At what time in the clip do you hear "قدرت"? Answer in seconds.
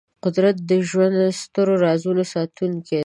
0.23-0.55